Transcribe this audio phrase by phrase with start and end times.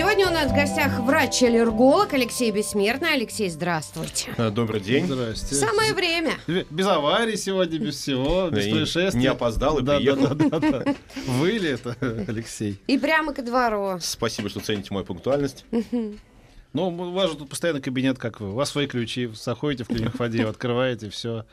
[0.00, 3.12] Сегодня у нас в гостях врач-аллерголог Алексей Бессмертный.
[3.12, 4.32] Алексей, здравствуйте.
[4.38, 5.04] Э, Добрый день.
[5.06, 5.54] Здрасте.
[5.54, 6.32] Самое время.
[6.70, 9.20] Без аварий сегодня, без всего, без И происшествий.
[9.20, 10.34] не опоздал и да, приехал.
[10.34, 10.94] Да, да, да, да.
[11.26, 11.94] Вы ли это,
[12.26, 12.80] Алексей?
[12.86, 13.98] И прямо ко двору.
[14.00, 15.66] Спасибо, что цените мою пунктуальность.
[16.72, 18.50] Ну, у вас же тут постоянно кабинет, как вы.
[18.50, 21.44] У вас свои ключи, заходите в клинику Фадеева, открываете, все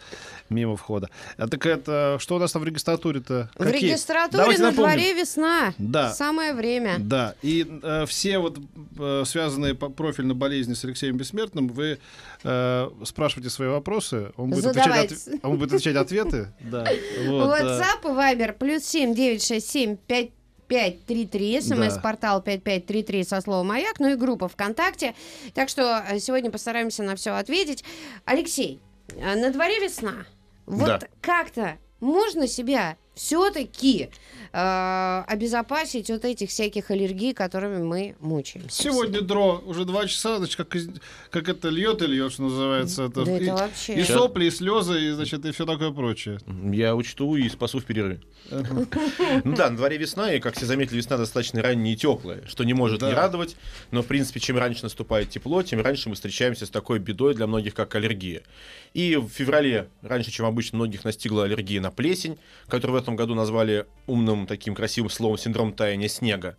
[0.50, 1.10] мимо входа.
[1.38, 3.50] А так это, что у нас там в регистратуре-то?
[3.56, 3.90] В Какие?
[3.90, 4.92] регистратуре Давайте на напомним.
[4.96, 5.74] дворе весна.
[5.80, 6.14] Да.
[6.14, 6.98] Самое время.
[7.00, 8.60] Да, и э, все вот
[9.00, 11.98] э, связанные по профильно болезни с Алексеем Бессмертным, вы
[12.44, 15.16] э, спрашиваете свои вопросы, он будет, отвечать, Задавайте.
[15.16, 16.54] отв- он будет отвечать ответы.
[16.60, 16.86] Да,
[17.28, 20.30] вот, WhatsApp и Viber плюс 7 967 5
[20.68, 25.16] 5533, смс-портал 5533 со словом «Маяк», ну и группа ВКонтакте.
[25.54, 27.84] Так что э, сегодня постараемся на все ответить.
[28.26, 28.80] Алексей,
[29.16, 30.26] э, на дворе весна.
[30.66, 31.00] Вот Да.
[31.22, 34.10] как-то можно себя все-таки
[35.28, 38.84] обезопасить от этих всяких аллергий, которыми мы мучаемся.
[38.84, 40.76] Сегодня дро уже два часа, значит, как,
[41.30, 43.04] как это льет и льет, что называется.
[43.04, 46.40] Это, Да это и, вообще- и сопли, и слезы, и, значит, и все такое прочее.
[46.72, 48.22] Я учту и спасу в перерыве.
[48.50, 52.64] Ну да, на дворе весна, и, как все заметили, весна достаточно ранняя и теплая, что
[52.64, 53.56] не может не радовать.
[53.92, 57.48] Но, в принципе, чем раньше наступает тепло, тем раньше мы встречаемся с такой бедой для
[57.48, 58.44] многих, как аллергия.
[58.94, 63.36] И в феврале, раньше, чем обычно, многих настигла аллергия на плесень, которую в этом году
[63.36, 66.58] назвали умным таким красивым словом синдром таяния снега.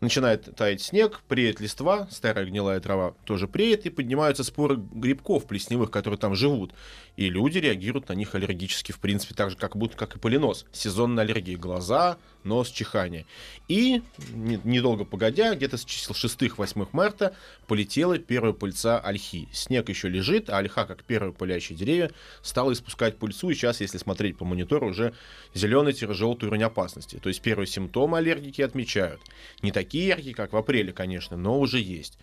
[0.00, 5.90] Начинает таять снег, преет листва, старая гнилая трава тоже преет, и поднимаются споры грибков плесневых,
[5.90, 6.72] которые там живут.
[7.16, 10.66] И люди реагируют на них аллергически, в принципе, так же, как будто как и полинос.
[10.70, 11.58] Сезонная аллергия.
[11.58, 13.26] Глаза, нос, чихание.
[13.66, 17.34] И не- недолго погодя, где-то с чисел 6-8 марта,
[17.66, 19.48] полетела первая пыльца ольхи.
[19.52, 23.98] Снег еще лежит, а ольха, как первые пылящие деревья, стала испускать пыльцу, и сейчас, если
[23.98, 25.12] смотреть по монитору, уже
[25.54, 27.18] зеленый-желтый уровень опасности.
[27.20, 29.20] То есть первые симптомы аллергики отмечают.
[29.62, 32.18] Не такие яркие, как в апреле, конечно, но уже есть.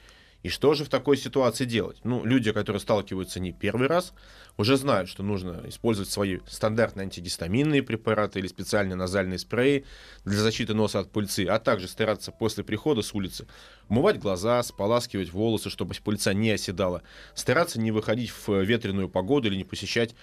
[0.45, 1.97] И что же в такой ситуации делать?
[2.03, 4.13] Ну, люди, которые сталкиваются не первый раз,
[4.57, 9.85] уже знают, что нужно использовать свои стандартные антигистаминные препараты или специальные назальные спреи
[10.23, 13.47] для защиты носа от пыльцы, а также стараться после прихода с улицы
[13.89, 17.01] умывать глаза, споласкивать волосы, чтобы пыльца не оседала,
[17.33, 20.13] стараться не выходить в ветреную погоду или не посещать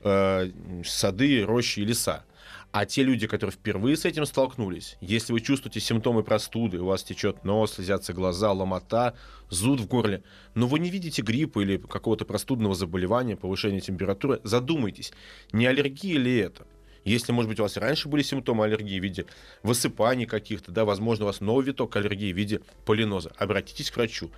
[0.00, 0.52] э,
[0.86, 2.24] сады, рощи и леса.
[2.72, 7.02] А те люди, которые впервые с этим столкнулись, если вы чувствуете симптомы простуды, у вас
[7.02, 9.14] течет нос, слезятся глаза, ломота,
[9.48, 10.22] зуд в горле,
[10.54, 15.12] но вы не видите гриппа или какого-то простудного заболевания, повышения температуры, задумайтесь,
[15.52, 16.66] не аллергия ли это?
[17.06, 19.26] Если, может быть, у вас раньше были симптомы аллергии в виде
[19.62, 24.32] высыпаний каких-то, да, возможно, у вас новый виток аллергии в виде полиноза, обратитесь к врачу.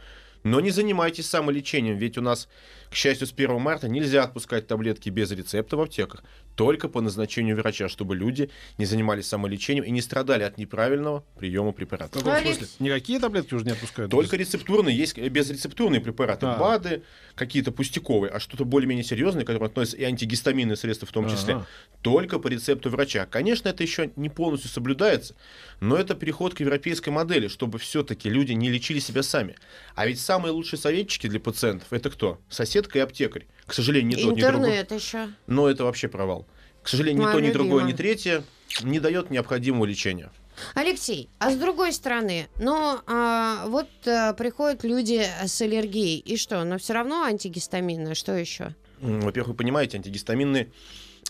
[0.45, 2.47] Но не занимайтесь самолечением, ведь у нас,
[2.91, 6.23] к счастью, с 1 марта нельзя отпускать таблетки без рецепта в аптеках,
[6.59, 11.71] только по назначению врача, чтобы люди не занимались самолечением и не страдали от неправильного приема
[11.71, 12.21] В препаратов.
[12.21, 12.75] каком Алекс- смысле?
[12.81, 14.11] Никакие таблетки уже не отпускают?
[14.11, 16.59] Только рецептурные, есть безрецептурные препараты, А.
[16.59, 17.05] БАДы,
[17.37, 21.55] какие-то пустяковые, а что-то более-менее серьезное, к которым относятся и антигистаминные средства в том числе,
[21.55, 21.67] Ага.
[22.03, 23.25] только по рецепту врача.
[23.27, 25.37] Конечно, это еще не полностью соблюдается,
[25.79, 29.55] но это переход к европейской модели, чтобы все-таки люди не лечили себя сами.
[29.95, 32.41] А ведь самые лучшие советчики для пациентов это кто?
[32.49, 33.47] Соседка и аптекарь.
[33.69, 34.79] К сожалению, не тот, не другой.
[34.79, 35.29] Еще.
[35.47, 36.49] Но это вообще провал.
[36.83, 38.43] К сожалению, ни то, ни другое, ни третье
[38.83, 40.31] не дает необходимого лечения.
[40.75, 46.65] Алексей, а с другой стороны, но а, вот а, приходят люди с аллергией, и что?
[46.65, 48.75] Но все равно антигистаминное, что еще?
[49.01, 50.73] Во-первых, вы понимаете, антигистаминные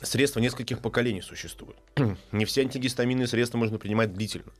[0.00, 1.77] средства нескольких поколений существуют.
[2.32, 4.53] Не все антигистаминные средства можно принимать длительно.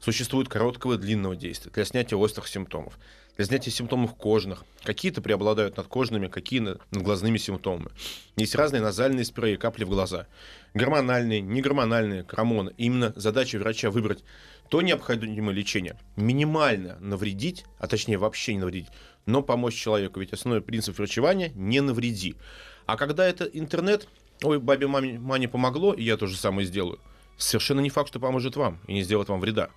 [0.00, 2.98] Существует короткого и длинного действия для снятия острых симптомов,
[3.36, 4.64] для снятия симптомов кожных.
[4.82, 7.90] Какие-то преобладают над кожными, какие над глазными симптомами.
[8.36, 10.26] Есть разные назальные спреи, капли в глаза.
[10.72, 12.72] Гормональные, негормональные, гормоны.
[12.78, 14.24] Именно задача врача выбрать
[14.70, 18.88] то необходимое лечение, минимально навредить, а точнее вообще не навредить,
[19.26, 20.20] но помочь человеку.
[20.20, 22.36] Ведь основной принцип врачевания– не навреди.
[22.86, 24.08] А когда это интернет,
[24.42, 27.00] ой, бабе маме, маме помогло, и я то же самое сделаю,
[27.36, 29.70] совершенно не факт, что поможет вам и не сделает вам вреда.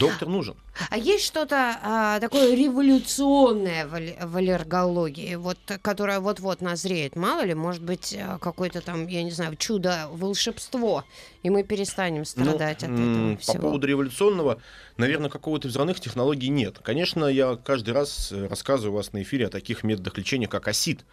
[0.00, 0.56] Доктор нужен.
[0.90, 7.14] А есть что-то а, такое революционное в, алле- в аллергологии, вот, которое вот-вот назреет?
[7.14, 11.04] Мало ли, может быть, а, какое-то там, я не знаю, чудо, волшебство,
[11.44, 13.54] и мы перестанем страдать Ну, от этого м, всего.
[13.54, 14.60] По поводу революционного,
[14.96, 16.80] наверное, какого-то взрывных технологий нет.
[16.82, 20.66] Конечно, я каждый раз э, рассказываю у вас на эфире о таких методах лечения, как
[20.66, 21.04] АСИД.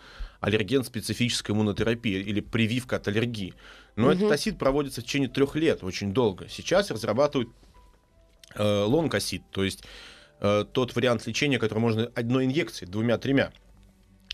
[0.42, 3.54] аллерген специфической иммунотерапии или прививка от аллергии.
[3.95, 4.18] Но Мгм.
[4.18, 6.50] этот осид проводится в течение трех лет, очень долго.
[6.50, 7.50] Сейчас разрабатывают
[8.61, 9.83] лонг-осид, то есть
[10.39, 13.51] э, тот вариант лечения, который можно одной инъекцией, двумя-тремя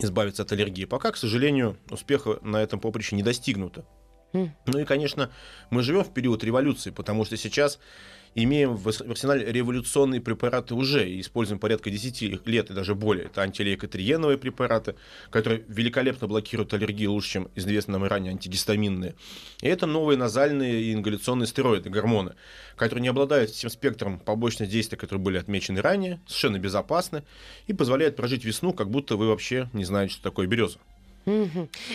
[0.00, 0.84] избавиться от аллергии.
[0.84, 3.84] Пока, к сожалению, успеха на этом поприще не достигнуто.
[4.32, 4.54] М.
[4.66, 5.30] Ну и, конечно,
[5.70, 7.78] мы живем в период революции, потому что сейчас
[8.34, 13.26] имеем в арсенале революционные препараты уже и используем порядка 10 лет и даже более.
[13.26, 14.94] Это антилейкотриеновые препараты,
[15.30, 19.14] которые великолепно блокируют аллергию лучше, чем известные нам ранее антигистаминные.
[19.62, 22.34] И это новые назальные и ингаляционные стероиды, гормоны,
[22.76, 27.24] которые не обладают всем спектром побочных действий, которые были отмечены ранее, совершенно безопасны
[27.66, 30.78] и позволяют прожить весну, как будто вы вообще не знаете, что такое береза.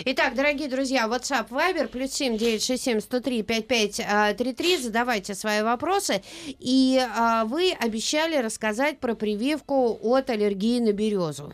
[0.04, 4.78] Итак, дорогие друзья, WhatsApp, Viber, плюс 7 967 103 55 33.
[4.78, 6.22] Задавайте свои вопросы.
[6.46, 11.52] И а, вы обещали рассказать про прививку от аллергии на березу.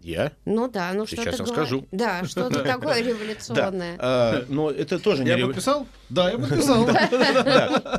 [0.00, 0.32] Я?
[0.44, 1.88] Ну да, ну Сейчас что-то я говори- скажу.
[1.90, 3.96] Да, что-то такое революционное.
[3.98, 5.86] А, но это тоже не Я подписал?
[6.10, 6.86] Да, я подписал.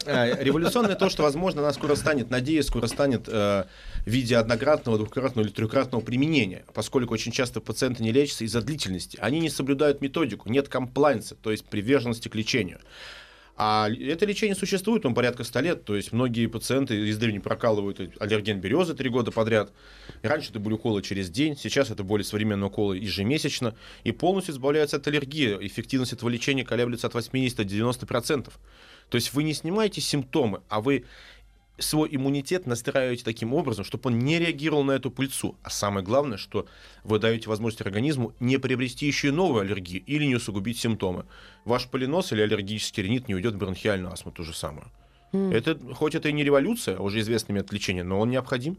[0.06, 3.66] А, Революционное то, что, возможно, она скоро станет, надеюсь, скоро станет э,
[4.06, 9.18] в виде однократного, двухкратного или трехкратного применения, поскольку очень часто пациенты не лечатся из-за длительности.
[9.22, 12.80] Они не соблюдают методику, нет комплайнса, то есть приверженности к лечению.
[13.60, 18.62] А это лечение существует, он порядка 100 лет, то есть многие пациенты издревле прокалывают аллерген
[18.62, 19.74] березы три года подряд.
[20.22, 24.98] Раньше это были уколы через день, сейчас это более современные уколы ежемесячно, и полностью избавляются
[24.98, 25.58] от аллергии.
[25.62, 28.54] Эффективность этого лечения колеблется от 80 до 90%.
[29.10, 31.06] То есть вы не снимаете симптомы, а вы
[31.78, 35.56] свой иммунитет настраиваете таким образом, чтобы он не реагировал на эту пыльцу.
[35.64, 36.68] А самое главное, что
[37.04, 41.26] вы даете возможность организму не приобрести еще и новую аллергию или не усугубить симптомы.
[41.66, 44.88] Ваш полинос или аллергический ринит не уйдет в бронхиальную астму, то же самое.
[45.34, 48.78] Это, хоть это и не революция, а уже известный метод лечения, но он необходим.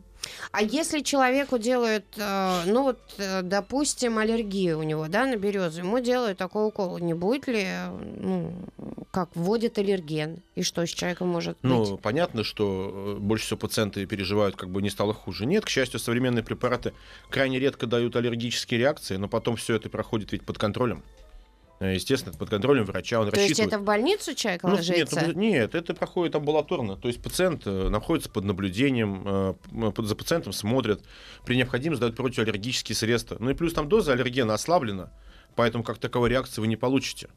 [0.50, 5.80] А если человеку делают, э, ну вот, э, допустим, аллергия у него, да, на березу,
[5.80, 7.90] ему делают такой укол, не будет ли, э,
[8.20, 8.52] ну,
[9.10, 11.70] как вводят аллерген, и что с человеком может быть?
[11.70, 15.46] Ну, понятно, что больше всего пациенты переживают, как бы не стало хуже.
[15.46, 16.94] Нет, к счастью, современные препараты
[17.28, 21.02] крайне редко дают аллергические реакции, но потом все это проходит ведь под контролем.
[21.80, 23.72] Э, Естественно, под контролем врача, он То есть рассчитывает.
[23.72, 25.22] это в больницу человек Ну, нет, ложится?
[25.26, 26.96] ну, нет, это проходит амбулаторно.
[26.96, 31.02] То есть пациент э, находится под наблюдением, э, за пациентом смотрят,
[31.44, 33.36] при необходимости дают противоаллергические средства.
[33.38, 35.12] Ну и плюс там доза аллергена ослаблена,
[35.54, 37.28] поэтому как таковой реакции вы не получите.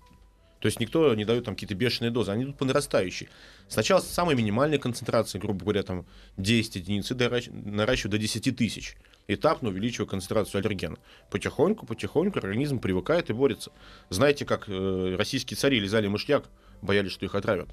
[0.59, 3.29] То есть никто не дает там какие-то бешеные дозы, они идут по нарастающей.
[3.67, 6.05] Сначала с самой минимальной концентрации, грубо говоря, там
[6.37, 8.95] 10 единиц, и наращивают до 10 тысяч.
[9.27, 10.97] Этапно увеличивая концентрацию аллергена.
[11.29, 13.71] Потихоньку, потихоньку организм привыкает и борется.
[14.09, 16.45] Знаете, как э, российские цари лизали мышьяк,
[16.81, 17.69] боялись, что их отравят.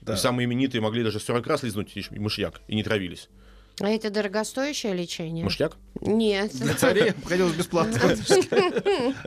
[0.00, 0.14] Да.
[0.14, 3.28] И самые именитые могли даже 40 раз лизнуть мышьяк и не травились.
[3.80, 5.44] А это дорогостоящее лечение?
[5.44, 5.76] Мышьяк?
[6.00, 6.52] Нет.
[6.54, 7.98] Для царей обходилось бесплатно.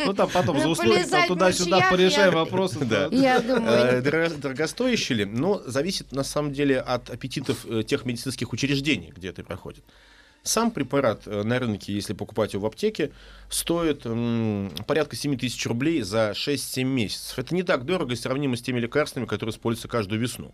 [0.06, 2.80] Ну там потом за Ну, услуги, туда-сюда порешаем вопросы.
[3.12, 5.25] Я думаю, Э, дорого- Дорогостоящие ли?
[5.25, 9.83] Но зависит на самом деле от аппетитов э, тех медицинских учреждений, где это проходит.
[10.45, 13.12] Сам препарат э, на рынке, если покупать его в аптеке,
[13.50, 14.03] стоит
[14.86, 17.39] порядка 7 тысяч рублей за 6-7 месяцев.
[17.39, 20.53] Это не так дорого сравнимо с теми лекарствами, которые используются каждую весну.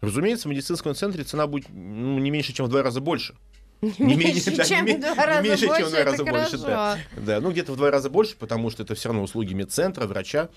[0.00, 3.36] Разумеется, в медицинском центре цена будет ну, не меньше, чем в два раза больше.
[3.80, 6.98] Не меньше, да, чем в два раза меньше, чем в больше, два раза больше, да.
[7.16, 10.48] Да, ну где-то в два раза больше, потому что это все равно услуги медцентра, врача.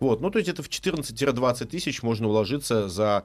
[0.00, 3.24] Вот, ну то есть это в 14-20 тысяч можно уложиться за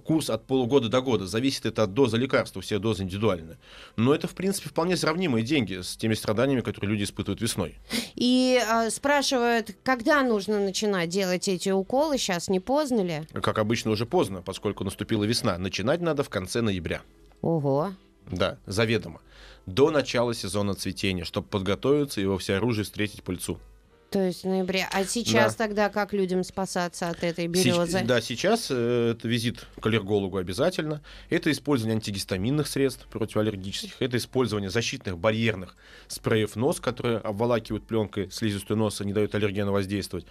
[0.00, 1.26] курс от полугода до года.
[1.26, 3.58] Зависит это от дозы лекарства, все дозы индивидуальны.
[3.96, 7.78] Но это, в принципе, вполне сравнимые деньги с теми страданиями, которые люди испытывают весной.
[8.14, 13.22] И а, спрашивают, когда нужно начинать делать эти уколы, сейчас не поздно ли?
[13.32, 15.58] Как обычно, уже поздно, поскольку наступила весна.
[15.58, 17.02] Начинать надо в конце ноября.
[17.40, 17.92] Ого.
[18.30, 19.20] Да, заведомо.
[19.66, 23.58] До начала сезона цветения, чтобы подготовиться и во всеоружии встретить пыльцу.
[24.12, 24.86] То есть в ноябре.
[24.92, 27.98] А сейчас тогда как людям спасаться от этой березы?
[27.98, 31.00] Сеч- Да, сейчас э, это визит к аллергологу обязательно.
[31.30, 33.94] Это использование антигистаминных средств противоаллергических.
[34.00, 35.76] Это использование защитных барьерных
[36.08, 40.26] спреев нос, которые обволакивают пленкой слизистую носа, не дают аллергену воздействовать.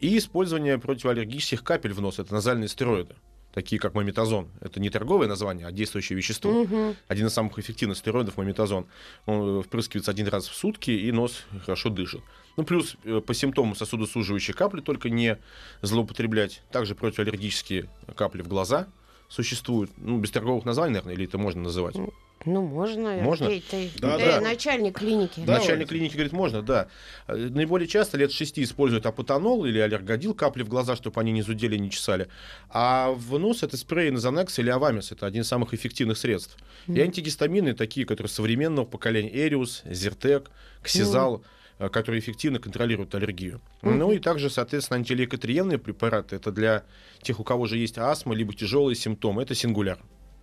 [0.00, 2.18] И использование противоаллергических капель в нос.
[2.18, 3.14] Это назальные стероиды
[3.52, 4.48] такие как мометазон.
[4.60, 6.50] Это не торговое название, а действующее вещество.
[6.64, 6.96] Мгм.
[7.06, 8.86] Один из самых эффективных стероидов мометазон.
[9.26, 12.22] Он э, впрыскивается один раз в сутки, и нос хорошо дышит.
[12.56, 15.38] Ну, плюс э, по симптомам сосудосуживающие капли только не
[15.82, 16.62] злоупотреблять.
[16.70, 18.86] Также противоаллергические капли в глаза
[19.28, 19.90] существуют.
[19.96, 21.96] Ну, без торговых названий, наверное, или это можно называть.
[22.44, 23.14] Ну, можно.
[23.22, 23.46] Можно?
[23.48, 24.40] Ты, ты- Да, ты да.
[24.40, 25.40] начальник клиники.
[25.46, 25.58] Да.
[25.58, 26.88] Начальник клиники говорит, можно, да.
[27.28, 31.42] Э, Наиболее часто лет 6 используют апотанол или аллергодил, капли в глаза, чтобы они не
[31.42, 32.26] зудели, не чесали.
[32.68, 35.12] А в нос это спрей Назанекс или Авамис.
[35.12, 36.56] Это один из самых эффективных средств.
[36.88, 39.30] И антигистамины такие, которые современного поколения.
[39.32, 40.50] Эриус, Зертек,
[40.82, 41.36] Ксизал.
[41.36, 41.40] э,
[41.88, 43.60] которые эффективно контролируют аллергию.
[43.82, 46.36] Ну и также, соответственно, антилейкотриенные препараты.
[46.36, 46.84] Это для
[47.22, 49.42] тех, у кого же есть астма, либо тяжелые симптомы.
[49.42, 49.98] Это сингуляр.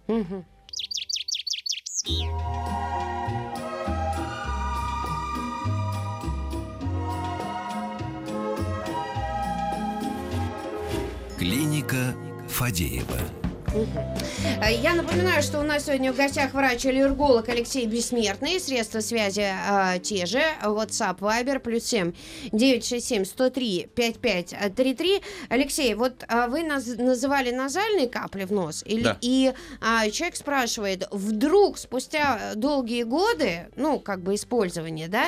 [0.07, 0.45] Мгм.
[11.37, 12.15] Клиника
[12.49, 13.38] Фадеева.
[13.73, 18.59] Э, Я напоминаю, что у нас сегодня в гостях врач-аллерголог Алексей Бессмертный.
[18.59, 20.41] Средства связи э, те же.
[20.63, 22.13] WhatsApp, Viber, плюс 7
[22.51, 25.21] 967 103 5533.
[25.49, 28.83] Алексей, вот э, вы наз- называли назальные капли в нос.
[28.85, 29.17] Или, Да.
[29.21, 35.27] И а, человек спрашивает, вдруг спустя долгие годы, ну, как бы использования, да,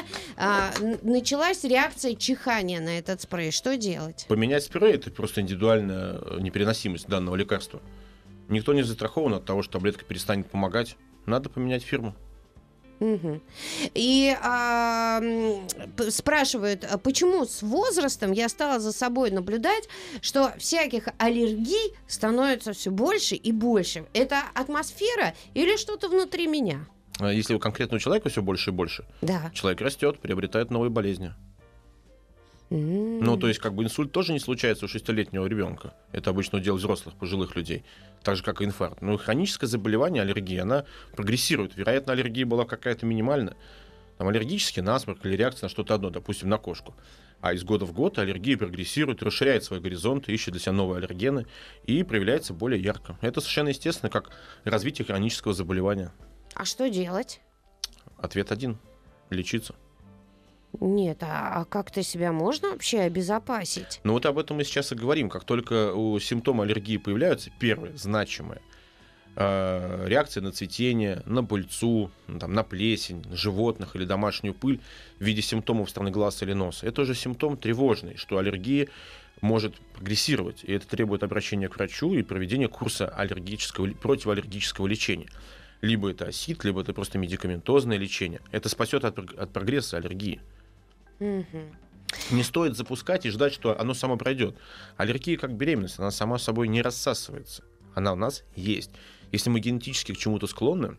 [0.80, 3.52] н- началась реакция чихания на этот спрей.
[3.52, 4.26] Что делать?
[4.28, 7.82] Поменять спрей это просто индивидуальная э, непереносимость данного лекарства.
[8.52, 10.98] Никто не застрахован от того, что таблетка перестанет помогать.
[11.26, 12.14] Надо поменять фирму.
[13.00, 13.42] Мгм.
[13.96, 15.20] И а,
[16.10, 19.90] спрашивают, а почему с возрастом я стала за собой наблюдать,
[20.22, 24.06] что всяких аллергий становится все больше и больше.
[24.14, 26.86] Это атмосфера или что-то внутри меня?
[27.20, 29.50] А Если у конкретного человека все больше и больше, Да.
[29.54, 31.34] человек растет, приобретает новые болезни.
[32.72, 33.20] М.
[33.20, 35.94] Ну, то есть, как бы инсульт тоже не случается у шестилетнего ребенка.
[36.14, 37.84] Это обычно удел взрослых, пожилых людей.
[38.24, 39.02] Так же, как и инфаркт.
[39.02, 40.86] Но хроническое заболевание, аллергия, она
[41.16, 41.76] прогрессирует.
[41.76, 43.58] Вероятно, аллергия была какая-то минимальная.
[44.18, 46.96] Там аллергический насморк или реакция на что-то одно, допустим, на кошку.
[47.42, 51.48] А из года в год аллергия прогрессирует, расширяет свой горизонт, ищет для себя новые аллергены
[51.86, 53.18] и проявляется более ярко.
[53.20, 54.30] Это совершенно естественно, как
[54.64, 56.14] развитие хронического заболевания.
[56.54, 57.42] А что делать?
[58.18, 58.78] Ответ один–
[59.30, 59.76] лечиться.
[60.80, 64.00] Нет, а, а как-то себя можно вообще обезопасить?
[64.04, 65.30] Ну вот об этом мы сейчас и говорим.
[65.30, 68.62] Как только у симптомы аллергии появляются, первые, значимые,
[69.36, 74.80] э, реакция на цветение, на пыльцу, ну, там, на плесень, на животных или домашнюю пыль
[75.20, 78.88] в виде симптомов стороны глаз или носа, это уже симптом тревожный, что аллергия
[79.42, 85.28] может прогрессировать, и это требует обращения к врачу и проведения курса аллергического, противоаллергического лечения.
[85.82, 88.40] Либо это осит, либо это просто медикаментозное лечение.
[88.52, 90.40] Это спасет от, от прогресса аллергии.
[91.22, 91.78] Мгм.
[92.32, 94.58] Не стоит запускать и ждать, что оно само пройдет.
[94.98, 97.64] Аллергия как беременность, она сама собой не рассасывается.
[97.94, 98.90] Она у нас есть.
[99.32, 100.98] Если мы генетически к чему-то склонны,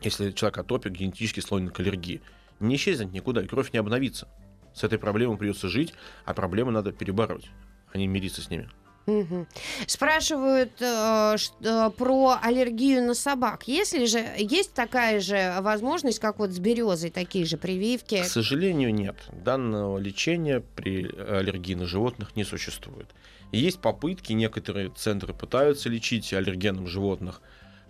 [0.00, 2.22] если человек атопик, генетически склонен к аллергии,
[2.58, 4.28] не исчезнет никуда, и кровь не обновится.
[4.74, 5.92] С этой проблемой придется жить,
[6.24, 7.50] а проблемы надо перебороть,
[7.92, 8.70] а не мириться с ними.
[9.86, 13.66] Спрашивают э, э, про аллергию на собак.
[13.66, 18.22] Если же есть такая же возможность, как вот с березой, такие же прививки?
[18.22, 19.16] К сожалению, нет.
[19.32, 23.08] Данного лечения при аллергии на животных не существует.
[23.52, 27.40] Есть попытки, некоторые центры пытаются лечить аллергеном животных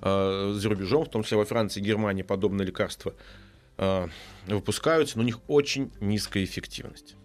[0.01, 3.15] э, за рубежом, в том числе во Франции и Германии подобные лекарства
[3.77, 4.09] э,
[4.47, 7.17] выпускаются, но у них очень низкая эффективность.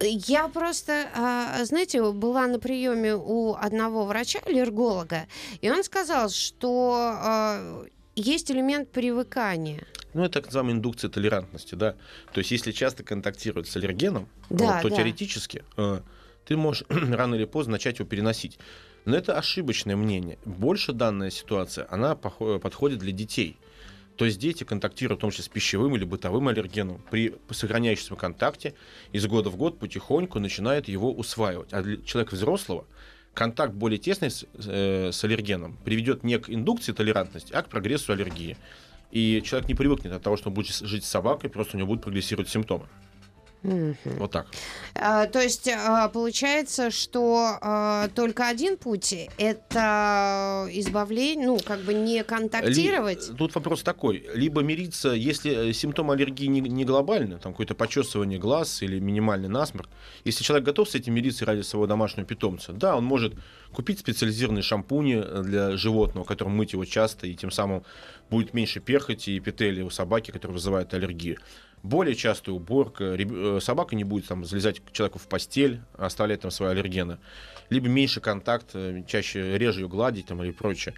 [0.00, 5.26] Я просто, а, знаете, была на приеме у одного врача-аллерголога,
[5.60, 7.84] и он сказал, что а,
[8.16, 9.86] есть элемент привыкания.
[10.14, 11.94] Ну, это так называемая индукция толерантности, да.
[12.32, 14.96] То есть, если часто контактировать с аллергеном, Да, вот, то да.
[14.96, 16.00] теоретически э,
[16.44, 18.58] ты можешь рано или поздно начать его переносить.
[19.04, 20.38] Но это ошибочное мнение.
[20.44, 23.56] Больше данная ситуация, она подходит для детей.
[24.16, 27.00] То есть дети контактируют в том числе с пищевым или бытовым аллергеном.
[27.10, 28.74] При сохраняющемся контакте
[29.12, 31.72] из года в год потихоньку начинают его усваивать.
[31.72, 32.84] А для человека взрослого
[33.32, 38.12] контакт более тесный с, э, с аллергеном приведет не к индукции толерантности, а к прогрессу
[38.12, 38.56] аллергии.
[39.10, 41.88] И человек не привыкнет от того, что он будет жить с собакой, просто у него
[41.88, 42.86] будут прогрессировать симптомы.
[43.62, 43.96] Мгм.
[44.18, 44.46] Вот так.
[44.94, 51.94] А, то есть а, получается, что а, только один путь это избавление, ну, как бы
[51.94, 53.28] не контактировать.
[53.28, 54.26] Ли- Тут вопрос такой.
[54.34, 59.48] Либо мириться, если э, симптомы аллергии не, не глобальны, там какое-то почесывание глаз или минимальный
[59.48, 59.88] насморк,
[60.24, 63.34] если человек готов с этим мириться ради своего домашнего питомца, да, он может
[63.72, 67.84] купить специализированные шампуни э, для животного, которым мыть его часто, и тем самым
[68.30, 71.38] будет меньше перхоти и эпителия у собаки, которые вызывают аллергию.
[71.82, 76.50] Более частая уборка, э, собака не будет там залезать к человеку в постель, оставлять там
[76.50, 77.18] свои аллергены,
[77.70, 80.94] либо меньше контакт, э, чаще реже ее гладить там, или прочее.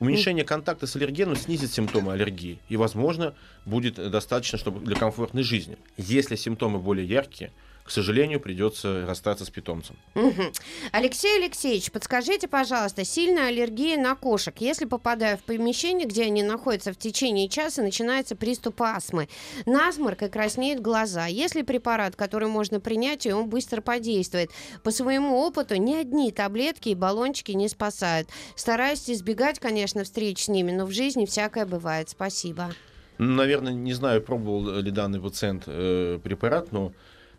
[0.00, 3.34] Уменьшение контакта с аллергеном снизит симптомы аллергии и, возможно,
[3.64, 5.76] будет достаточно чтобы для комфортной жизни.
[5.96, 7.52] Если симптомы более яркие,
[7.88, 9.96] к сожалению, придется расстаться с питомцем.
[10.14, 10.52] Мгм.
[10.92, 14.54] Алексей Алексеевич, подскажите, пожалуйста, сильная аллергия на кошек.
[14.58, 19.30] Если попадаю в помещение, где они находятся в течение часа, начинается приступ астмы.
[19.64, 21.24] Насморк и краснеют глаза.
[21.28, 24.50] Есть ли препарат, который можно принять, и он быстро подействует?
[24.82, 28.28] По своему опыту ни одни таблетки и баллончики не спасают.
[28.54, 32.10] Стараюсь избегать, конечно, встреч с ними, но в жизни всякое бывает.
[32.10, 32.68] Спасибо.
[33.16, 36.92] Наверное, не знаю, пробовал ли данный пациент э, препарат, но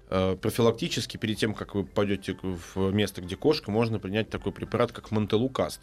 [0.10, 5.12] профилактически, перед тем, как вы пойдете в место, где кошка, можно принять такой препарат, как
[5.12, 5.82] Монтелукаст.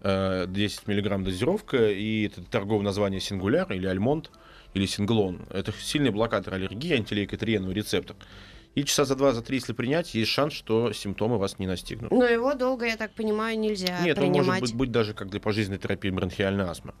[0.00, 4.30] Э, 10 мг дозировка, и это торговое название Сингуляр или Альмонт
[4.74, 5.46] или Синглон.
[5.50, 8.16] Это сильный блокатор аллергии, антилейкотриеновый рецептор.
[8.76, 12.12] И часа за два, за три, если принять, есть шанс, что симптомы вас не настигнут.
[12.12, 14.46] Но его долго, я так понимаю, нельзя Нет, он принимать.
[14.46, 16.92] может быть, быть даже как для пожизненной терапии бронхиальной астмы.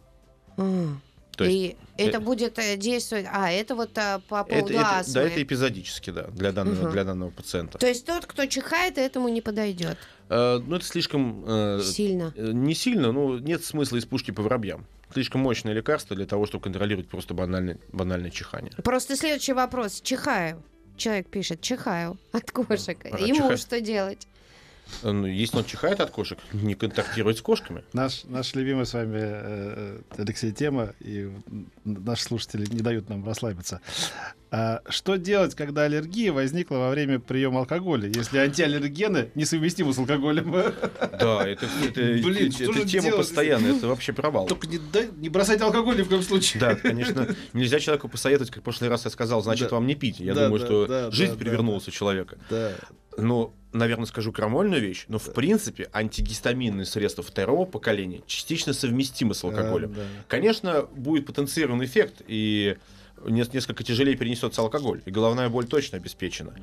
[0.56, 1.00] М.
[1.38, 3.26] То есть и это будет э, действовать...
[3.32, 5.14] А, это вот а, по это, поводу это- астмы.
[5.14, 6.90] да, это эпизодически, да, для данного, Мгм.
[6.92, 7.78] для данного пациента.
[7.78, 9.96] То есть тот, кто чихает, этому не подойдет
[10.30, 12.34] Э, ну, это слишком э, сильно.
[12.36, 14.84] э, не сильно, но нет смысла из пушки по воробьям.
[15.12, 18.72] Слишком мощное лекарство для того, чтобы контролировать просто банальное, банальное чихание.
[18.84, 20.00] Просто следующий вопрос.
[20.02, 20.62] Чихаю.
[20.98, 22.98] Человек пишет, чихаю от кошек.
[23.04, 23.60] А Ему чихать?
[23.60, 24.26] что делать?
[25.02, 27.84] Ну, если он чихает от кошек, не контактировать с кошками.
[27.92, 31.30] Наш, наш любимый с вами э, Алексей тема, и
[31.84, 33.80] наши слушатели не дают нам расслабиться.
[34.50, 40.50] А что делать, когда аллергия возникла во время приема алкоголя, если антиаллергены несовместимы с алкоголем?
[40.52, 44.46] Да, это, это, Блин, это- это тема делать, постоянная, это вообще провал.
[44.46, 46.60] Только не, дай- не бросайте алкоголь ни в коем случае.
[46.60, 49.76] Да, конечно, нельзя человеку посоветовать, как в прошлый раз я сказал, значит, Да.
[49.76, 50.18] вам не пить.
[50.18, 52.38] Я Да, думаю, да, что да, жизнь да, перевернулась у человека.
[52.48, 52.72] Да.
[53.18, 59.44] Ну, наверное, скажу крамольную вещь, но в принципе антигистаминные средства второго поколения частично совместимы с
[59.44, 59.92] алкоголем.
[59.92, 60.06] Да, да.
[60.28, 62.76] Конечно, будет потенцированный эффект, и
[63.26, 66.54] нес- несколько тяжелее перенесется алкоголь, и головная боль точно обеспечена.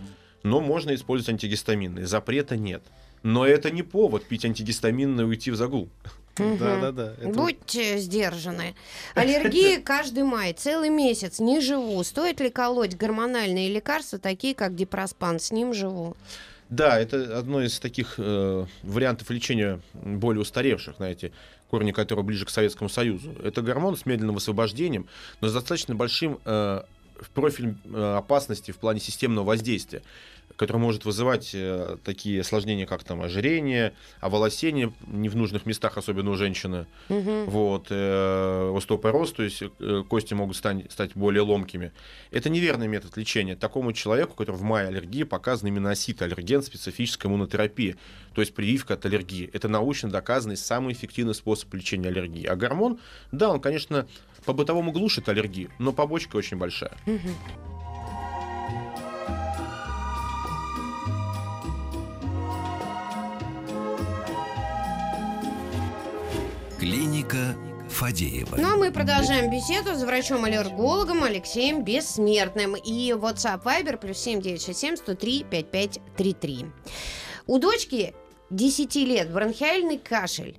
[0.43, 2.83] Но можно использовать антигистаминные, запрета нет.
[3.23, 5.89] Но это не повод пить антигистаминные и уйти в загул.
[6.37, 7.13] Да, да, да.
[7.19, 8.75] Это- Будьте сдержаны.
[9.13, 12.03] Аллергия каждый май, целый месяц, не живу.
[12.03, 15.39] Стоит ли колоть гормональные лекарства, такие как дипроспан?
[15.39, 16.15] С ним живу.
[16.69, 21.31] Да, это одно из таких э, вариантов лечения более устаревших, знаете,
[21.69, 23.35] корни которого ближе к Советскому Союзу.
[23.43, 25.07] Это гормон с медленным освобождением,
[25.41, 26.81] но с достаточно большим э,
[27.33, 30.01] профилем э, опасности в плане системного воздействия,
[30.57, 36.31] который может вызывать э, такие осложнения, как там ожирение, оволосение не в нужных местах, особенно
[36.31, 37.45] у женщины, Мгм.
[37.45, 41.91] вот, э, остеопороз, то есть э, кости могут стань- стать более ломкими.
[42.31, 43.55] Это неверный метод лечения.
[43.55, 47.97] Такому человеку, у которого в мае аллергии, показан именно осит-аллерген, специфическая иммунотерапия,
[48.33, 49.49] то есть прививка от аллергии.
[49.53, 52.45] Это научно доказанный самый эффективный способ лечения аллергии.
[52.45, 52.99] А гормон,
[53.31, 54.07] да, он, конечно,
[54.45, 56.91] по-бытовому глушит аллергию, но побочка очень большая.
[57.05, 57.35] Мгм.
[66.89, 67.55] Клиника
[67.89, 68.57] Фадеева.
[68.57, 72.75] Ну а мы продолжаем беседу с врачом-аллергологом Алексеем Бессмертным.
[72.75, 76.65] И WhatsApp Viber плюс 7967 103 5533.
[77.47, 78.13] У дочки
[78.51, 80.57] 10 лет бронхиальный кашель.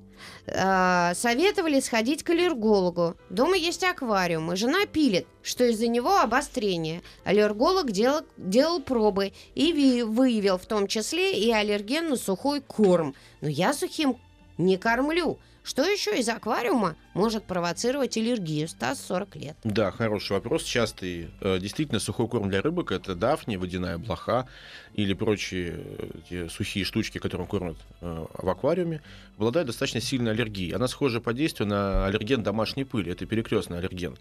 [0.49, 3.15] Э, Советовали сходить к аллергологу.
[3.31, 7.03] Дома есть аквариум, и жена пилит, что из-за него обострение.
[7.23, 13.15] Аллерголог делал, делал пробы и ви- выявил в том числе и аллерген на сухой корм.
[13.41, 14.17] Но я сухим
[14.59, 15.39] не кормлю.
[15.67, 18.69] Что еще из аквариума может провоцировать аллергию?
[18.69, 19.57] Стас 40 лет.
[19.65, 21.29] Да, хороший вопрос, частый.
[21.41, 24.47] Э, Действительно, сухой корм для рыбок это дафни, водяная блоха
[24.95, 29.03] или прочие э, те сухие штучки, которые кормят э, в аквариуме,
[29.39, 30.73] обладают достаточно сильной аллергией.
[30.73, 33.11] Она схожа по действию на аллерген домашней пыли.
[33.11, 34.17] Это перекрестный аллерген.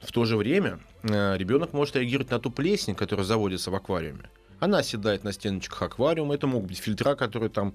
[0.00, 4.30] В то же время ребенок может реагировать на ту плесень, которая заводится в аквариуме.
[4.60, 6.34] Она оседает на стеночках аквариума.
[6.34, 7.74] Это могут быть фильтра, которые там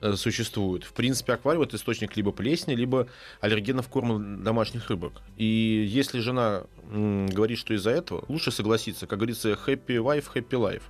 [0.00, 0.84] э, существуют.
[0.84, 3.06] В принципе, аквариум это источник либо плесени, либо
[3.40, 5.12] аллергенов корма домашних рыбок.
[5.36, 9.06] И если жена м, говорит, что из-за этого, лучше согласиться.
[9.06, 10.82] Как говорится, happy wife, happy life.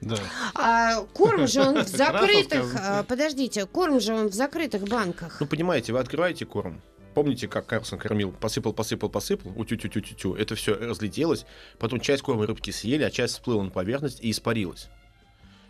[0.00, 0.16] Да.
[0.54, 2.74] А корм же он в закрытых...
[2.78, 5.36] а, Подождите, корм же он в закрытых банках.
[5.40, 6.80] Ну, понимаете, вы открываете корм.
[7.16, 8.30] Помните, как Карлсон кормил?
[8.30, 10.34] Посыпал, посыпал, посыпал, утю-тю-тю-тю-тю.
[10.34, 11.46] Это все разлетелось.
[11.78, 14.90] Потом часть корма рыбки съели, а часть всплыла на поверхность и испарилась.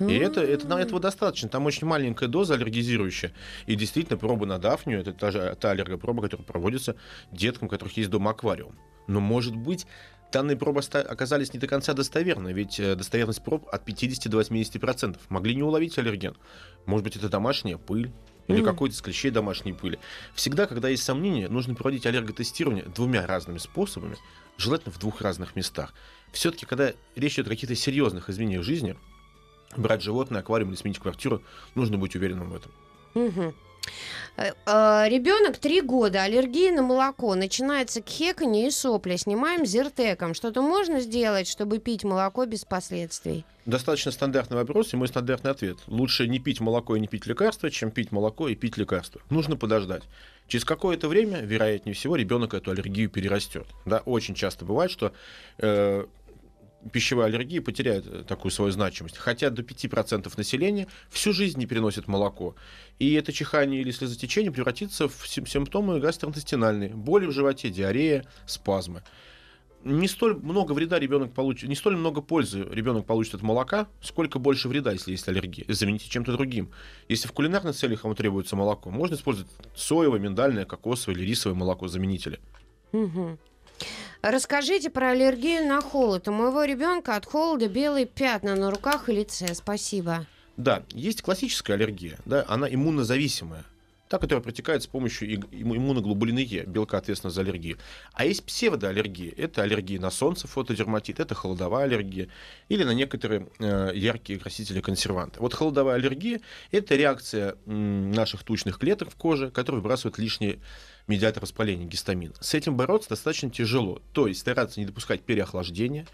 [0.01, 1.49] И это, это, нам этого достаточно.
[1.49, 3.33] Там очень маленькая доза аллергизирующая.
[3.67, 6.97] И действительно, проба на дафнию, это та, же, та аллергопроба, которая проводится
[7.31, 8.77] деткам, у которых есть дома аквариум.
[9.07, 9.87] Но, может быть,
[10.33, 15.17] данные пробы оказались не до конца достоверны, ведь э, достоверность проб от 50 до 80%.
[15.29, 16.37] Могли не уловить аллерген.
[16.87, 18.11] Может быть, это домашняя пыль,
[18.49, 18.65] или Мгм.
[18.65, 19.99] какой-то из клещей домашней пыли.
[20.35, 24.17] Всегда, когда есть сомнения, нужно проводить аллерготестирование двумя разными способами,
[24.57, 25.93] желательно в двух разных местах.
[26.33, 28.97] Все-таки, когда речь идет о каких-то серьезных изменениях жизни,
[29.77, 31.43] брать животное, аквариум или сменить квартиру,
[31.75, 32.73] нужно быть уверенным в этом.
[33.15, 33.55] Мгм.
[34.37, 40.35] Э, э, Ребенок три года, аллергия на молоко, начинается кхеканье и сопли, снимаем зиртеком.
[40.35, 43.45] Что-то можно сделать, чтобы пить молоко без последствий?
[43.65, 45.79] Достаточно стандартный вопрос, и мой стандартный ответ.
[45.87, 49.21] Лучше не пить молоко и не пить лекарства, чем пить молоко и пить лекарства.
[49.31, 50.03] Нужно подождать.
[50.47, 53.67] Через какое-то время, вероятнее всего, ребенок эту аллергию перерастет.
[53.85, 55.13] Да, очень часто бывает, что
[55.59, 56.05] э,
[56.93, 59.17] пищевая аллергия потеряет э, такую свою значимость.
[59.17, 62.55] Хотя до 5% населения всю жизнь не переносит молоко.
[62.99, 66.91] И это чихание или слезотечение превратится в симптомы гастроинтестинальные.
[66.91, 69.03] Боли в животе, диарея, спазмы.
[69.85, 74.41] Не столь много вреда ребенок получит, не столь много пользы ребенок получит от молока, сколько
[74.41, 75.65] больше вреда, если есть аллергия.
[75.69, 76.73] Замените чем-то другим.
[77.09, 81.87] Если в кулинарных целях вам требуется молоко, можно использовать соевое, миндальное, кокосовое или рисовое молоко
[81.87, 82.41] заменители.
[82.91, 83.39] Угу.
[84.23, 86.29] Расскажите про аллергию на холод.
[86.29, 89.55] У моего ребенка от холода белые пятна на руках и лице.
[89.55, 90.27] Спасибо.
[90.57, 93.65] Да, есть классическая аллергия, да, она иммунозависимая
[94.09, 97.79] та, которая протекает с помощью иммуноглобулины Е, белка, ответственного за аллергию.
[98.13, 99.33] А есть псевдоаллергия.
[99.37, 102.29] Это аллергия на солнце, фотодерматит, это холодовая аллергия
[102.69, 105.41] или на некоторые э, яркие красители консерванты.
[105.41, 110.61] Вот холодовая аллергия– это реакция наших тучных клеток в коже, которые выбрасывают лишние
[111.07, 112.35] медиатор воспаления, гистамин.
[112.41, 114.01] С этим бороться достаточно тяжело.
[114.13, 116.07] То есть стараться не допускать переохлаждения.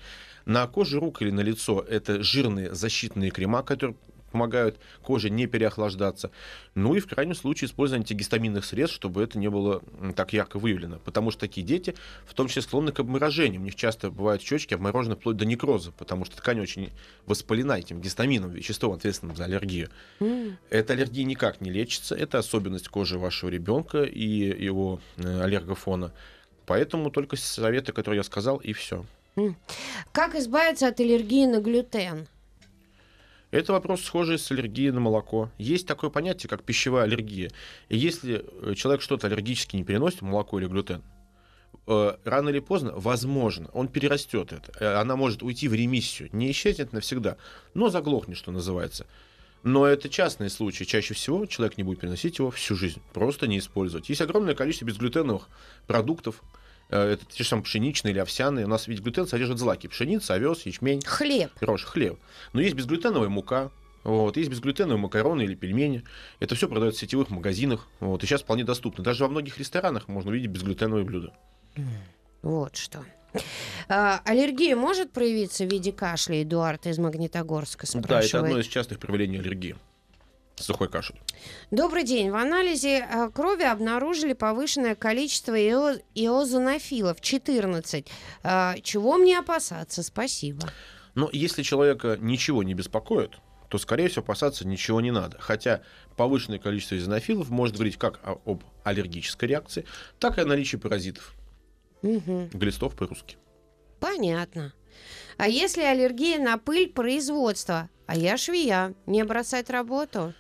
[0.44, 3.96] На коже рук или на лицо это жирные защитные крема, которые
[4.32, 6.30] помогают коже не переохлаждаться.
[6.74, 9.82] Ну и в крайнем случае использование антигистаминных средств, чтобы это не было
[10.16, 10.98] так ярко выявлено.
[10.98, 11.94] Потому что такие дети
[12.26, 13.60] в том числе склонны к обморожению.
[13.60, 16.90] У них часто бывают щечки обморожены вплоть до некроза, потому что ткань очень
[17.26, 19.90] воспалена этим гистамином, веществом, ответственным за аллергию.
[20.20, 20.54] Mm.
[20.70, 22.14] Эта аллергия никак не лечится.
[22.14, 24.26] Это особенность кожи вашего ребенка и
[24.64, 26.12] его э, аллергофона.
[26.66, 29.04] Поэтому только советы, которые я сказал, и все.
[30.12, 32.28] Как избавиться от аллергии на глютен?
[33.52, 35.50] Это вопрос схожий с аллергией на молоко.
[35.58, 37.50] Есть такое понятие, как пищевая аллергия.
[37.90, 41.02] И если э, человек что-то аллергически не переносит, молоко или глютен,
[41.86, 44.72] э, рано или поздно, возможно, он перерастет это.
[44.80, 46.30] Э, она может уйти в ремиссию.
[46.32, 47.36] Не исчезнет навсегда,
[47.74, 49.06] но заглохнет, что называется.
[49.62, 50.84] Но это частные случаи.
[50.84, 53.02] Чаще всего человек не будет переносить его всю жизнь.
[53.12, 54.08] Просто не использовать.
[54.08, 55.50] Есть огромное количество безглютеновых
[55.86, 56.42] продуктов,
[56.96, 58.66] это те же самые пшеничные или овсяные.
[58.66, 59.86] У нас ведь глютен содержит злаки.
[59.86, 61.02] Пшеница, овес, ячмень.
[61.04, 61.50] Хлеб.
[61.60, 62.18] Рожь, хлеб.
[62.52, 63.70] Но есть безглютеновая мука,
[64.04, 66.04] вот, есть безглютеновые макароны или пельмени.
[66.40, 67.86] Это все продается в сетевых магазинах.
[68.00, 69.04] Вот, и сейчас вполне доступно.
[69.04, 71.32] Даже во многих ресторанах можно увидеть безглютеновые блюда.
[72.42, 73.04] Вот что.
[73.88, 78.08] А, аллергия может проявиться в виде кашля, Эдуард из Магнитогорска спрашивает.
[78.08, 79.76] Да, это одно из частых проявлений аллергии
[80.56, 81.20] сухой кашель.
[81.70, 82.30] Добрый день.
[82.30, 88.06] В анализе э, крови обнаружили повышенное количество ио- иозонофилов 14.
[88.42, 90.02] А, чего мне опасаться?
[90.02, 90.68] Спасибо.
[91.14, 93.32] Но если человека ничего не беспокоит,
[93.68, 95.38] то, скорее всего, опасаться ничего не надо.
[95.40, 95.82] Хотя
[96.16, 99.86] повышенное количество изонофилов может говорить как об аллергической реакции,
[100.18, 101.34] так и о наличии паразитов.
[102.02, 102.50] Угу.
[102.52, 103.36] Глистов по-русски.
[104.00, 104.72] Понятно.
[105.38, 107.88] А если аллергия на пыль производства?
[108.06, 108.94] А я швея.
[109.06, 110.34] Не бросать работу?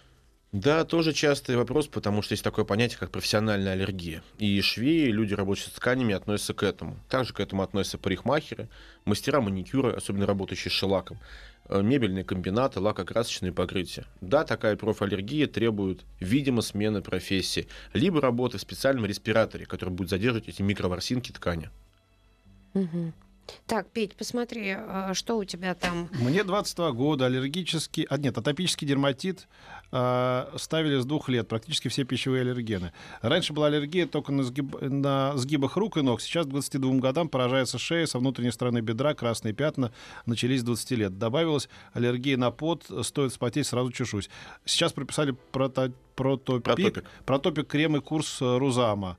[0.52, 4.22] Да, тоже частый вопрос, потому что есть такое понятие, как профессиональная аллергия.
[4.38, 6.98] И швеи, люди, работающие с тканями, относятся к этому.
[7.08, 8.68] Также к этому относятся парикмахеры,
[9.06, 11.18] мастера маникюра, особенно работающие с шелаком,
[11.70, 14.04] э, мебельные комбинаты, лакокрасочные покрытия.
[14.20, 20.48] Да, такая профаллергия требует, видимо, смены профессии, либо работы в специальном респираторе, который будет задерживать
[20.48, 21.70] эти микроворсинки ткани.
[22.74, 23.14] Угу.
[23.66, 26.08] Так, Петь, посмотри, а, что у тебя там.
[26.12, 29.48] Мне 22 года, аллергический, а нет, атопический дерматит
[29.92, 32.92] э, ставили с двух лет, практически все пищевые аллергены.
[33.20, 37.28] Раньше была аллергия только на, сгиб, на сгибах рук и ног, сейчас к 22 годам
[37.28, 39.92] поражается шея, со внутренней стороны бедра, красные пятна
[40.26, 41.18] начались с 20 лет.
[41.18, 44.30] Добавилась аллергия на пот, стоит спотеть, сразу чешусь.
[44.64, 47.04] Сейчас прописали прото, протопик, протопик.
[47.24, 49.18] протопик крем и курс Рузама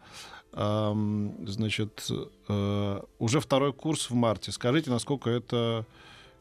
[0.56, 2.08] значит,
[2.48, 4.52] э, уже второй курс в марте.
[4.52, 5.86] Скажите, насколько это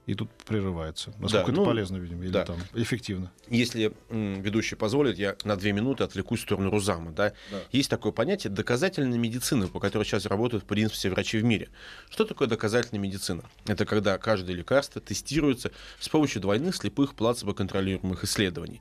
[0.07, 1.11] и тут прерывается.
[1.19, 2.45] Насколько да, это ну, полезно, видимо, или да.
[2.45, 3.31] там эффективно.
[3.49, 7.13] Если ведущий позволит, я на две минуты отвлекусь в сторону Рузама.
[7.13, 7.33] Да?
[7.51, 7.59] Да.
[7.71, 11.69] Есть такое понятие доказательной медицины, по которой сейчас работают, в принципе, все врачи в мире.
[12.11, 13.45] Что такое доказательная медицина?
[13.67, 15.71] Это когда каждое лекарство тестируется
[16.01, 18.81] с помощью двойных слепых плацебо-контролируемых исследований.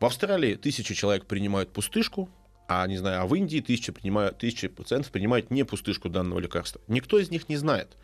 [0.00, 2.30] В Австралии тысячи человек принимают пустышку,
[2.68, 6.80] а, не знаю, а в Индии тысячи, принимают, тысячи пациентов принимают не пустышку данного лекарства.
[6.88, 7.96] Никто из них не знает,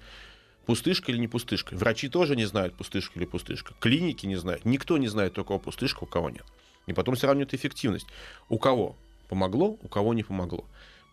[0.66, 1.74] пустышка или не пустышка.
[1.74, 3.74] Врачи тоже не знают, пустышка или пустышка.
[3.80, 4.64] Клиники не знают.
[4.64, 6.44] Никто не знает, у кого пустышка, у кого нет.
[6.86, 8.06] И потом сравнивают эффективность.
[8.48, 8.96] У кого
[9.28, 10.64] помогло, у кого не помогло.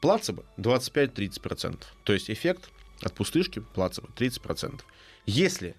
[0.01, 1.83] Плацебо 25-30%.
[2.03, 2.69] То есть эффект
[3.01, 4.81] от пустышки плацебо 30%.
[5.25, 5.75] Если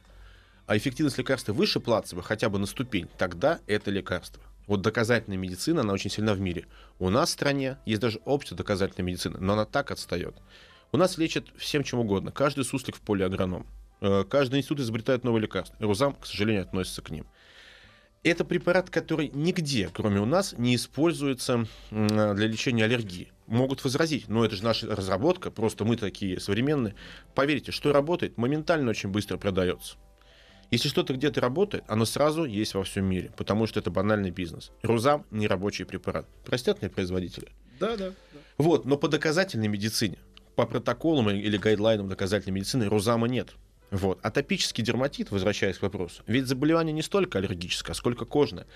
[0.69, 4.43] а эффективность лекарства выше плацебо хотя бы на ступень, тогда это лекарство.
[4.69, 6.67] Вот доказательная медицина, она очень сильна в мире.
[6.99, 10.37] У нас в стране есть даже общество доказательной медицины, но она так отстает.
[10.93, 12.31] У нас лечат всем чем угодно.
[12.31, 13.67] Каждый суслик в поле агроном.
[14.03, 15.77] Э, каждый институт изобретает новые лекарства.
[15.81, 17.27] Рузам, к сожалению, относится к ним.
[18.23, 23.33] Это препарат, который нигде, кроме у нас, не используется для лечения аллергии.
[23.47, 26.95] Могут возразить, но это же наша разработка, просто мы такие современные.
[27.35, 29.97] Поверьте, что работает, моментально очень быстро продается.
[30.71, 34.71] Если что-то где-то работает, оно сразу есть во всем мире, потому что это банальный бизнес.
[34.83, 36.27] Рузам не рабочий препарат.
[36.45, 37.49] Простят мне производители?
[37.81, 38.13] Да, да.
[38.59, 40.19] Вот, но по доказательной медицине,
[40.57, 43.55] по протоколам или гайдлайнам доказательной медицины Рузама нет.
[43.91, 44.19] Вот.
[44.23, 48.67] Атопический дерматит, возвращаясь к вопросу, ведь заболевание не столько аллергическое, сколько кожное.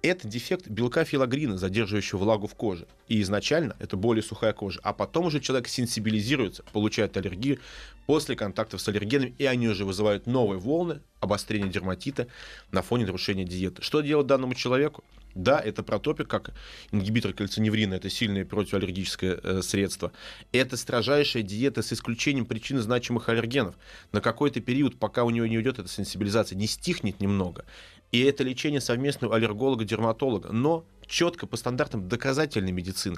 [0.00, 2.86] Это дефект белка филогрина, задерживающего влагу в коже.
[3.06, 4.80] И изначально это более сухая кожа.
[4.82, 7.58] А потом уже человек сенсибилизируется, получает аллергию
[8.06, 12.26] после контактов с аллергенами, и они уже вызывают новые волны обострения дерматита
[12.70, 13.82] на фоне нарушения диеты.
[13.82, 15.04] Что делать данному человеку?
[15.34, 16.52] Да, это протопик, как
[16.90, 20.12] ингибитор кальциневрина, это сильное противоаллергическое э, средство.
[20.52, 23.76] Это строжайшая диета с исключением причин значимых аллергенов.
[24.12, 27.64] На какой-то период, пока у него не уйдет эта сенсибилизация, не стихнет немного.
[28.10, 33.16] И это лечение совместного аллерголога-дерматолога, но четко по стандартам доказательной медицины.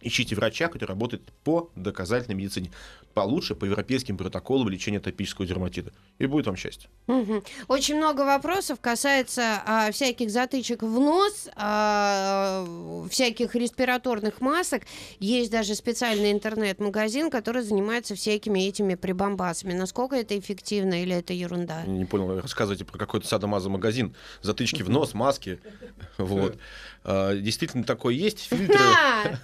[0.00, 2.70] Ищите врача, который работает по доказательной медицине.
[3.14, 5.92] Получше по европейским протоколам лечения атопического дерматита.
[6.18, 6.90] И будет вам счастье.
[7.06, 7.44] Угу.
[7.68, 12.66] Очень много вопросов касается а, всяких затычек в нос, а,
[13.08, 14.82] всяких респираторных масок.
[15.20, 19.72] Есть даже специальный интернет-магазин, который занимается всякими этими прибамбасами.
[19.74, 21.84] Насколько это эффективно или это ерунда?
[21.84, 24.14] Не понял, рассказывайте про какой-то садомазо-магазин.
[24.42, 25.60] Затычки в нос, маски.
[26.16, 26.56] Вот.
[27.02, 28.48] А, действительно такое есть.
[28.48, 28.78] Фильтры...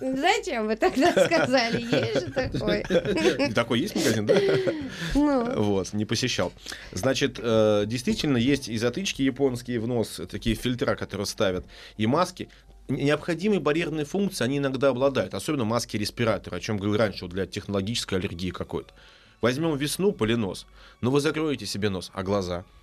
[0.00, 1.82] Зачем вы тогда сказали?
[1.82, 2.84] Есть же такой.
[3.60, 4.40] Такой есть магазин, да?
[5.14, 5.62] Ну.
[5.62, 6.50] Вот, не посещал.
[6.92, 11.66] Значит, э, действительно есть и затычки японские в нос, такие фильтра, которые ставят,
[11.98, 12.48] и маски,
[12.88, 17.46] необходимые барьерные функции они иногда обладают, особенно маски респиратора, о чем говорил раньше, вот для
[17.46, 18.94] технологической аллергии какой-то.
[19.42, 20.66] Возьмем весну, поленос,
[21.02, 22.64] но вы закроете себе нос, а глаза–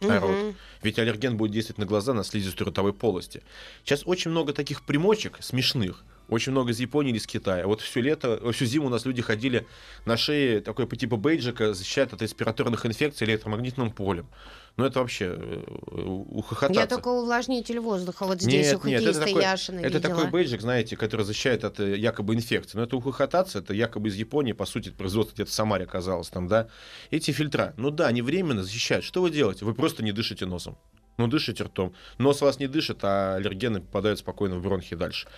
[0.00, 0.30] народ.
[0.30, 0.54] Угу.
[0.82, 3.42] Ведь аллерген будет действовать на глаза, на слизистую ротовой полости.
[3.84, 7.66] Сейчас очень много таких примочек смешных, очень много из Японии или из Китая.
[7.66, 9.66] Вот все лето, всю зиму у нас люди ходили
[10.04, 14.28] на шее такой по типу бейджика, защищает от респираторных инфекций электромагнитным полем.
[14.76, 15.62] Ну, это вообще э,
[16.06, 16.80] ухохотаться.
[16.80, 20.60] Я только увлажнитель воздуха вот здесь нет, у нет, это такой, Яшина Это такой бейджик,
[20.60, 22.78] знаете, который защищает от э, якобы инфекции.
[22.78, 26.48] Но это ухохотаться, это якобы из Японии, по сути, производство где-то в Самаре оказалось там,
[26.48, 26.68] да.
[27.10, 29.04] Эти фильтра, ну да, они временно защищают.
[29.04, 29.64] Что вы делаете?
[29.64, 30.78] Вы просто не дышите носом.
[31.18, 31.92] Ну, дышите ртом.
[32.16, 35.28] Нос вас не дышит, а аллергены попадают спокойно в бронхи дальше.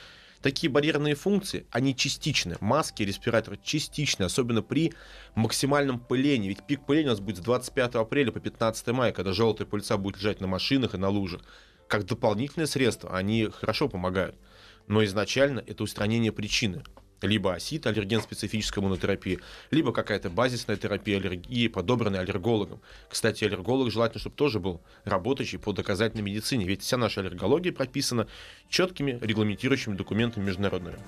[0.43, 2.57] Такие барьерные функции, они частичны.
[2.61, 4.93] Маски, респираторы частичны, особенно при
[5.37, 6.49] максимальном пылении.
[6.49, 9.97] Ведь пик пыления у нас будет с 25 апреля по 15 мая, когда желтая пыльца
[9.97, 11.43] будет лежать на машинах и на лужах.
[11.87, 14.35] Как дополнительное средство они хорошо помогают.
[14.89, 16.83] Но изначально это устранение причины
[17.23, 19.39] либо осит, аллерген специфическая монотерапия,
[19.71, 22.81] либо какая-то базисная терапия аллергии, подобранная аллергологом.
[23.09, 28.29] Кстати, аллерголог желательно, чтобы тоже был работающий по доказательной медицине, ведь вся наша аллергология прописана
[28.69, 30.99] четкими регламентирующими документами международными.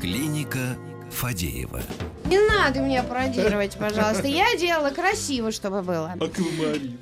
[0.00, 0.76] Клиника
[1.24, 1.80] Фадеева.
[2.26, 4.28] Не надо меня пародировать, пожалуйста.
[4.28, 6.12] Я делала красиво, чтобы было.
[6.20, 6.98] Аквамарин.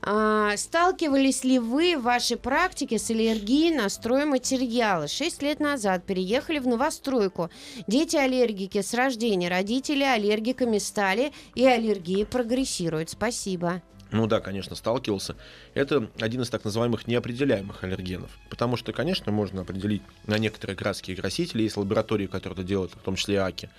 [0.00, 5.06] А, сталкивались ли вы в вашей практике с аллергией на стройматериалы?
[5.06, 7.50] Шесть лет назад переехали в новостройку.
[7.86, 13.10] Дети аллергики с рождения, родители аллергиками стали, и аллергия прогрессирует.
[13.10, 13.82] Спасибо.
[14.12, 15.36] Ну да, конечно, сталкивался.
[15.72, 18.30] Это один из так называемых неопределяемых аллергенов.
[18.50, 22.92] Потому что, конечно, можно определить на некоторые краски и красители, есть лаборатории, которые это делают,
[22.92, 23.70] в том числе АКИ.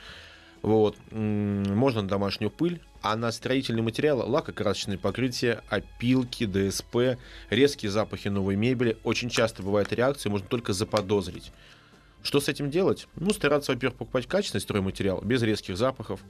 [0.64, 0.98] Вот.
[1.12, 7.20] Можно на домашнюю пыль, а на строительные материалы лакокрасочные покрытия, опилки, ДСП,
[7.50, 8.98] резкие запахи новой мебели.
[9.04, 11.52] Очень часто бывает реакция, можно только заподозрить.
[12.24, 13.08] Что с этим делать?
[13.18, 16.22] Ну, стараться, во-первых, покупать качественный стройматериал, без резких запахов,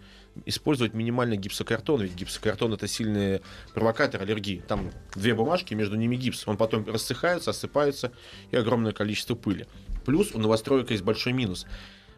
[0.46, 3.42] использовать минимальный гипсокартон, ведь гипсокартон это сильный
[3.76, 4.64] провокатор аллергии.
[4.68, 6.48] Там две бумажки, между ними гипс.
[6.48, 8.12] Он потом рассыхается, осыпается
[8.50, 9.68] и огромное количество пыли.
[10.04, 11.68] Плюс у новостроек есть большой минус.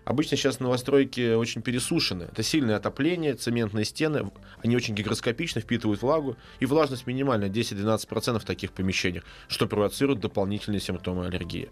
[0.06, 2.24] Обычно сейчас новостройки очень пересушены.
[2.24, 4.32] Это сильное отопление, цементные стены,
[4.64, 10.80] они очень гигроскопично впитывают влагу, и влажность минимальная 10-12% в таких помещениях, что провоцирует дополнительные
[10.80, 11.70] симптомы аллергии.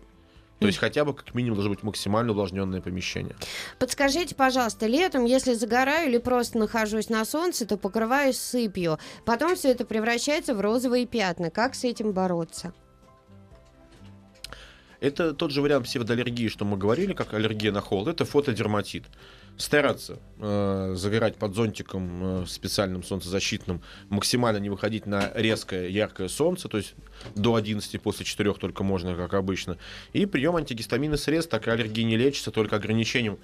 [0.64, 3.36] То есть хотя бы как минимум должно быть максимально увлажненное помещение.
[3.80, 8.98] Подскажите, пожалуйста, летом, если загораю или просто нахожусь на солнце, то покрываюсь сыпью.
[9.26, 11.50] Потом все это превращается в розовые пятна.
[11.50, 12.74] Как с этим бороться?
[15.04, 18.08] Это тот же вариант псевдоаллергии, что мы говорили, как аллергия на холод.
[18.08, 19.04] Это фотодерматит.
[19.58, 26.70] Стараться э, загорать под зонтиком э, специальным солнцезащитным, максимально не выходить на резкое яркое солнце,
[26.70, 26.96] то есть
[27.36, 29.78] до 11, после 4 только можно, как обычно.
[30.14, 33.40] И прием антигистаминных средств, так и аллергии не лечится, только ограничением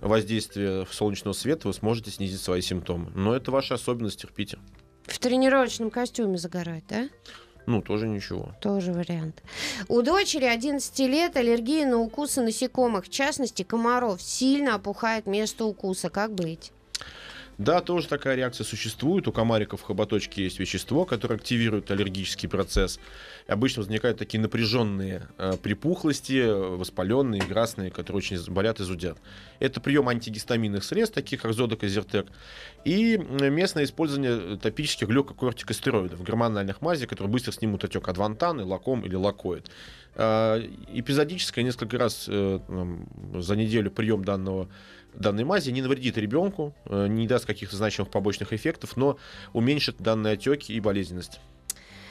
[0.00, 3.12] воздействия солнечного света вы сможете снизить свои симптомы.
[3.14, 4.58] Но это ваша особенность, терпите.
[5.04, 7.08] В тренировочном костюме загорать, да?
[7.66, 8.50] Ну, тоже ничего.
[8.60, 9.42] Тоже вариант.
[9.88, 14.20] У дочери 11 лет аллергия на укусы насекомых, в частности комаров.
[14.20, 16.10] Сильно опухает место укуса.
[16.10, 16.72] Как быть?
[17.58, 19.28] Да, тоже такая реакция существует.
[19.28, 22.98] У комариков в хоботочке есть вещество, которое активирует аллергический процесс.
[23.46, 29.18] Обычно возникают такие напряженные э, припухлости, воспаленные, красные, которые очень болят и зудят.
[29.60, 32.26] Это прием антигистаминных средств, таких как Зодок и Зертек,
[32.84, 39.70] и местное использование топических глюкокортикостероидов, гормональных мазей, которые быстро снимут отек адвантаны, лаком или лакоид.
[40.16, 40.60] Э,
[40.92, 42.58] эпизодическое несколько раз э,
[43.34, 44.68] за неделю прием данного
[45.16, 49.18] данной мази не навредит ребенку, э, не даст каких-то значимых побочных эффектов, но
[49.52, 51.40] уменьшит данные отеки и болезненность.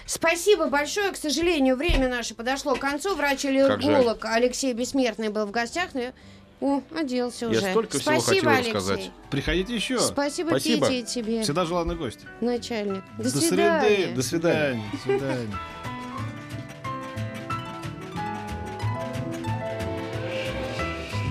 [0.06, 1.12] Спасибо большое.
[1.12, 3.16] К сожалению, время наше подошло к концу.
[3.16, 5.94] Врач-аллерголог Алексей Бессмертный был в гостях.
[5.94, 6.14] Но я...
[6.60, 7.60] О, оделся уже.
[7.60, 8.74] Я столько Спасибо, всего хотел Алексей.
[8.74, 9.12] рассказать.
[9.32, 10.00] Приходите еще.
[10.00, 10.88] Спасибо, Спасибо.
[10.88, 12.20] Пете, и тебе, Всегда желанный гость.
[12.42, 13.04] начальник.
[13.18, 13.96] До, До свидания.
[13.96, 14.16] среды.
[14.16, 14.84] До свидания.
[14.92, 15.58] До свидания.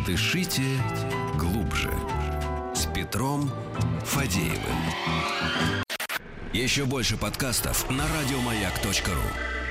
[0.07, 0.63] Дышите
[1.73, 1.91] глубже.
[2.75, 3.51] С Петром
[4.05, 4.77] Фадеевым.
[6.53, 9.62] Еще больше подкастов на радиомаяк.ру.